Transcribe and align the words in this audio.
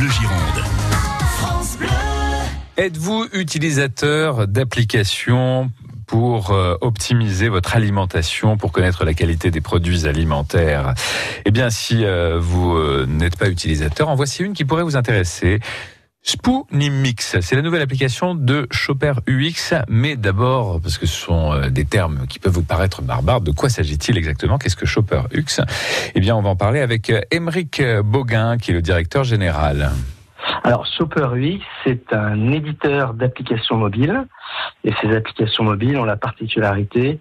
Bleu 0.00 0.08
Gironde. 0.08 0.64
Êtes-vous 2.78 3.26
utilisateur 3.34 4.48
d'applications 4.48 5.70
pour 6.06 6.52
euh, 6.52 6.74
optimiser 6.80 7.50
votre 7.50 7.76
alimentation, 7.76 8.56
pour 8.56 8.72
connaître 8.72 9.04
la 9.04 9.12
qualité 9.12 9.50
des 9.50 9.60
produits 9.60 10.06
alimentaires? 10.06 10.94
Eh 11.44 11.50
bien, 11.50 11.68
si 11.68 12.02
euh, 12.02 12.38
vous 12.40 12.74
euh, 12.78 13.04
n'êtes 13.06 13.36
pas 13.36 13.50
utilisateur, 13.50 14.08
en 14.08 14.14
voici 14.14 14.42
une 14.42 14.54
qui 14.54 14.64
pourrait 14.64 14.84
vous 14.84 14.96
intéresser. 14.96 15.60
Spoonimix, 16.22 17.40
c'est 17.40 17.56
la 17.56 17.62
nouvelle 17.62 17.82
application 17.82 18.34
de 18.34 18.66
Chopper 18.70 19.14
UX, 19.26 19.74
mais 19.88 20.16
d'abord, 20.16 20.80
parce 20.80 20.98
que 20.98 21.06
ce 21.06 21.16
sont 21.16 21.52
euh, 21.52 21.70
des 21.70 21.84
termes 21.84 22.26
qui 22.28 22.38
peuvent 22.38 22.52
vous 22.52 22.62
paraître 22.62 23.02
barbares, 23.02 23.40
de 23.40 23.50
quoi 23.50 23.68
s'agit-il 23.68 24.18
exactement? 24.18 24.58
Qu'est-ce 24.58 24.76
que 24.76 24.86
Chopper 24.86 25.22
UX 25.34 25.62
Eh 26.14 26.20
bien, 26.20 26.36
on 26.36 26.42
va 26.42 26.50
en 26.50 26.56
parler 26.56 26.80
avec 26.80 27.12
Émeric 27.30 27.82
Boguin, 28.04 28.58
qui 28.58 28.70
est 28.70 28.74
le 28.74 28.82
directeur 28.82 29.24
général. 29.24 29.90
Alors, 30.62 30.86
Shopper 30.86 31.28
UX, 31.34 31.60
c'est 31.84 32.12
un 32.12 32.52
éditeur 32.52 33.14
d'applications 33.14 33.76
mobiles. 33.76 34.26
Et 34.84 34.92
ces 35.00 35.14
applications 35.14 35.64
mobiles 35.64 35.98
ont 35.98 36.04
la 36.04 36.16
particularité 36.16 37.20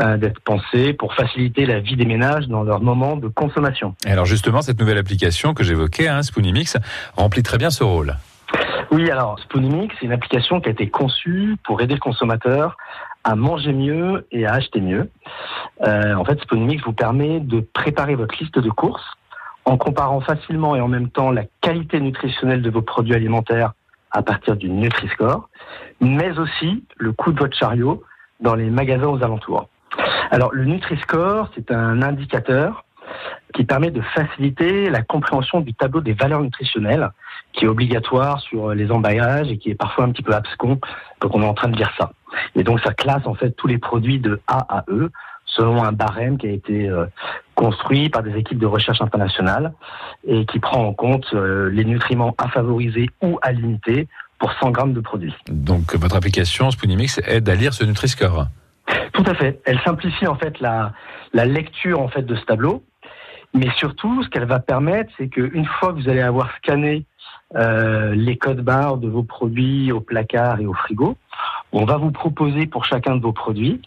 euh, 0.00 0.16
d'être 0.16 0.40
pensées 0.40 0.92
pour 0.92 1.14
faciliter 1.14 1.66
la 1.66 1.80
vie 1.80 1.96
des 1.96 2.04
ménages 2.04 2.48
dans 2.48 2.62
leur 2.62 2.80
moment 2.80 3.16
de 3.16 3.28
consommation. 3.28 3.94
Et 4.06 4.10
alors 4.10 4.26
justement, 4.26 4.62
cette 4.62 4.78
nouvelle 4.78 4.98
application 4.98 5.54
que 5.54 5.64
j'évoquais, 5.64 6.08
hein, 6.08 6.22
Spoonimix, 6.22 6.76
remplit 7.16 7.42
très 7.42 7.58
bien 7.58 7.70
ce 7.70 7.84
rôle. 7.84 8.16
Oui, 8.90 9.10
alors 9.10 9.38
Spoonimix, 9.40 9.94
c'est 9.98 10.06
une 10.06 10.12
application 10.12 10.60
qui 10.60 10.68
a 10.68 10.72
été 10.72 10.88
conçue 10.88 11.56
pour 11.64 11.80
aider 11.82 11.94
le 11.94 12.00
consommateur 12.00 12.76
à 13.22 13.36
manger 13.36 13.72
mieux 13.72 14.26
et 14.32 14.46
à 14.46 14.54
acheter 14.54 14.80
mieux. 14.80 15.10
Euh, 15.86 16.14
en 16.14 16.24
fait, 16.24 16.40
Spoonimix 16.40 16.82
vous 16.84 16.94
permet 16.94 17.40
de 17.40 17.60
préparer 17.60 18.14
votre 18.14 18.34
liste 18.40 18.58
de 18.58 18.70
courses 18.70 19.04
en 19.66 19.76
comparant 19.76 20.20
facilement 20.20 20.74
et 20.74 20.80
en 20.80 20.88
même 20.88 21.10
temps 21.10 21.30
la 21.30 21.44
qualité 21.60 22.00
nutritionnelle 22.00 22.62
de 22.62 22.70
vos 22.70 22.80
produits 22.80 23.14
alimentaires 23.14 23.72
à 24.10 24.22
partir 24.22 24.56
du 24.56 24.70
Nutri-Score, 24.70 25.50
mais 26.00 26.38
aussi 26.38 26.84
le 26.96 27.12
coût 27.12 27.32
de 27.32 27.38
votre 27.38 27.56
chariot 27.56 28.02
dans 28.40 28.54
les 28.54 28.70
magasins 28.70 29.08
aux 29.08 29.22
alentours. 29.22 29.68
Alors 30.30 30.50
le 30.54 30.64
Nutri-Score, 30.64 31.50
c'est 31.54 31.70
un 31.70 32.00
indicateur 32.00 32.84
qui 33.54 33.64
permet 33.64 33.90
de 33.90 34.00
faciliter 34.00 34.90
la 34.90 35.02
compréhension 35.02 35.60
du 35.60 35.74
tableau 35.74 36.00
des 36.00 36.12
valeurs 36.12 36.42
nutritionnelles, 36.42 37.10
qui 37.52 37.64
est 37.64 37.68
obligatoire 37.68 38.40
sur 38.40 38.74
les 38.74 38.90
emballages 38.90 39.50
et 39.50 39.58
qui 39.58 39.70
est 39.70 39.74
parfois 39.74 40.04
un 40.04 40.10
petit 40.10 40.22
peu 40.22 40.34
abscon, 40.34 40.78
donc 41.20 41.34
on 41.34 41.42
est 41.42 41.46
en 41.46 41.54
train 41.54 41.68
de 41.68 41.76
dire 41.76 41.92
ça. 41.98 42.12
Et 42.54 42.62
donc 42.62 42.80
ça 42.80 42.92
classe 42.92 43.26
en 43.26 43.34
fait 43.34 43.52
tous 43.52 43.66
les 43.66 43.78
produits 43.78 44.18
de 44.18 44.40
A 44.46 44.78
à 44.78 44.84
E 44.88 45.10
selon 45.46 45.82
un 45.82 45.92
barème 45.92 46.38
qui 46.38 46.46
a 46.46 46.50
été 46.50 46.88
euh, 46.88 47.06
construit 47.54 48.10
par 48.10 48.22
des 48.22 48.36
équipes 48.36 48.58
de 48.58 48.66
recherche 48.66 49.00
internationales 49.00 49.72
et 50.26 50.44
qui 50.46 50.60
prend 50.60 50.84
en 50.84 50.92
compte 50.92 51.26
euh, 51.34 51.70
les 51.70 51.84
nutriments 51.84 52.34
à 52.38 52.48
favoriser 52.48 53.08
ou 53.22 53.38
à 53.42 53.52
limiter 53.52 54.08
pour 54.38 54.52
100 54.52 54.70
grammes 54.70 54.92
de 54.92 55.00
produits. 55.00 55.34
Donc 55.50 55.94
votre 55.96 56.16
application 56.16 56.70
Spoonimix 56.70 57.20
aide 57.26 57.48
à 57.48 57.54
lire 57.54 57.74
ce 57.74 57.84
Nutri-Score 57.84 58.46
Tout 59.12 59.24
à 59.26 59.34
fait. 59.34 59.60
Elle 59.64 59.80
simplifie 59.80 60.26
en 60.26 60.36
fait 60.36 60.60
la, 60.60 60.92
la 61.32 61.44
lecture 61.44 62.00
en 62.00 62.08
fait 62.08 62.22
de 62.22 62.36
ce 62.36 62.44
tableau, 62.44 62.84
mais 63.54 63.70
surtout 63.76 64.22
ce 64.22 64.28
qu'elle 64.28 64.44
va 64.44 64.60
permettre, 64.60 65.12
c'est 65.16 65.28
qu'une 65.28 65.66
fois 65.66 65.92
que 65.92 66.00
vous 66.00 66.08
allez 66.08 66.20
avoir 66.20 66.54
scanné 66.56 67.04
euh, 67.56 68.14
les 68.14 68.36
codes 68.36 68.60
barres 68.60 68.98
de 68.98 69.08
vos 69.08 69.22
produits 69.22 69.90
au 69.90 70.00
placard 70.00 70.60
et 70.60 70.66
au 70.66 70.74
frigo, 70.74 71.16
on 71.72 71.84
va 71.84 71.96
vous 71.96 72.10
proposer 72.10 72.66
pour 72.66 72.84
chacun 72.84 73.16
de 73.16 73.22
vos 73.22 73.32
produits 73.32 73.80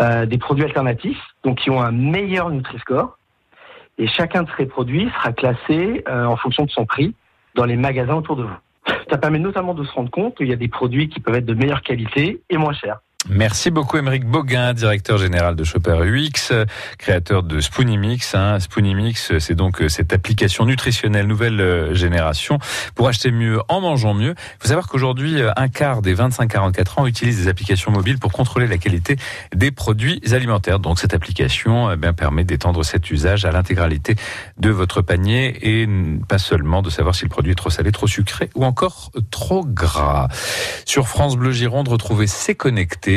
euh, 0.00 0.26
des 0.26 0.38
produits 0.38 0.64
alternatifs, 0.64 1.22
donc 1.44 1.58
qui 1.58 1.70
ont 1.70 1.80
un 1.80 1.92
meilleur 1.92 2.50
Nutri-Score. 2.50 3.18
Et 3.98 4.06
chacun 4.08 4.42
de 4.42 4.48
ces 4.56 4.66
produits 4.66 5.08
sera 5.10 5.32
classé 5.32 6.04
euh, 6.08 6.24
en 6.24 6.36
fonction 6.36 6.64
de 6.64 6.70
son 6.70 6.84
prix 6.84 7.14
dans 7.54 7.64
les 7.64 7.76
magasins 7.76 8.14
autour 8.14 8.36
de 8.36 8.42
vous. 8.42 8.56
Ça 9.10 9.18
permet 9.18 9.38
notamment 9.38 9.72
de 9.72 9.84
se 9.84 9.92
rendre 9.92 10.10
compte 10.10 10.36
qu'il 10.36 10.48
y 10.48 10.52
a 10.52 10.56
des 10.56 10.68
produits 10.68 11.08
qui 11.08 11.20
peuvent 11.20 11.36
être 11.36 11.46
de 11.46 11.54
meilleure 11.54 11.82
qualité 11.82 12.42
et 12.50 12.56
moins 12.56 12.74
chers. 12.74 13.00
Merci 13.28 13.72
beaucoup 13.72 13.96
Émeric 13.96 14.24
Boguin, 14.24 14.72
directeur 14.72 15.18
général 15.18 15.56
de 15.56 15.64
Shopper 15.64 15.98
UX, 16.04 16.52
créateur 16.96 17.42
de 17.42 17.60
Spoonimix. 17.60 18.36
Hein. 18.36 18.60
Spoonimix, 18.60 19.36
c'est 19.40 19.56
donc 19.56 19.82
euh, 19.82 19.88
cette 19.88 20.12
application 20.12 20.64
nutritionnelle 20.64 21.26
nouvelle 21.26 21.60
euh, 21.60 21.92
génération 21.92 22.60
pour 22.94 23.08
acheter 23.08 23.32
mieux 23.32 23.60
en 23.68 23.80
mangeant 23.80 24.14
mieux. 24.14 24.34
Il 24.38 24.56
faut 24.60 24.68
savoir 24.68 24.86
qu'aujourd'hui, 24.86 25.42
euh, 25.42 25.50
un 25.56 25.66
quart 25.66 26.02
des 26.02 26.14
25-44 26.14 27.00
ans 27.00 27.06
utilisent 27.06 27.38
des 27.38 27.48
applications 27.48 27.90
mobiles 27.90 28.18
pour 28.20 28.30
contrôler 28.30 28.68
la 28.68 28.78
qualité 28.78 29.16
des 29.52 29.72
produits 29.72 30.22
alimentaires. 30.30 30.78
Donc 30.78 31.00
cette 31.00 31.12
application 31.12 31.90
eh 31.90 32.12
permet 32.12 32.44
d'étendre 32.44 32.84
cet 32.84 33.10
usage 33.10 33.44
à 33.44 33.50
l'intégralité 33.50 34.14
de 34.58 34.70
votre 34.70 35.02
panier 35.02 35.80
et 35.80 35.88
pas 36.28 36.38
seulement 36.38 36.80
de 36.80 36.90
savoir 36.90 37.16
si 37.16 37.24
le 37.24 37.30
produit 37.30 37.52
est 37.52 37.56
trop 37.56 37.70
salé, 37.70 37.90
trop 37.90 38.06
sucré 38.06 38.50
ou 38.54 38.64
encore 38.64 39.10
trop 39.32 39.64
gras. 39.64 40.28
Sur 40.84 41.08
France 41.08 41.36
Bleu 41.36 41.50
Gironde, 41.50 41.88
retrouvez 41.88 42.28
C'est 42.28 42.54
connecté 42.54 43.15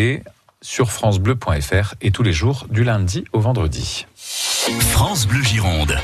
sur 0.62 0.92
francebleu.fr 0.92 1.96
et 2.02 2.12
tous 2.12 2.24
les 2.24 2.34
jours 2.34 2.68
du 2.70 2.84
lundi 2.84 3.26
au 3.34 3.40
vendredi. 3.40 4.06
France 4.16 5.26
Bleu 5.28 5.42
Gironde. 5.42 5.98